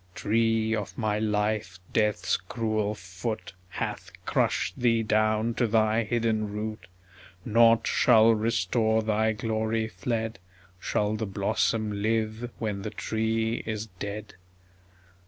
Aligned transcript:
Tree 0.15 0.75
of 0.75 0.97
my 0.97 1.19
life, 1.19 1.77
Death's 1.93 2.35
cruel 2.35 2.95
foot 2.95 3.53
Hath 3.69 4.09
crushed 4.25 4.79
thee 4.79 5.03
down 5.03 5.53
to 5.53 5.67
thy 5.67 6.05
hidden 6.05 6.51
root; 6.51 6.87
Nought 7.45 7.85
shall 7.85 8.33
restore 8.33 9.03
thy 9.03 9.31
glory 9.33 9.87
fled... 9.87 10.39
Shall 10.79 11.15
the 11.15 11.27
blossom 11.27 12.01
live 12.01 12.49
when 12.57 12.81
the 12.81 12.89
tree 12.89 13.61
is 13.67 13.85
dead? 13.99 14.33